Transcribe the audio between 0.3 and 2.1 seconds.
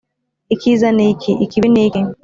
icyiza ni iki? ikibi ni iki?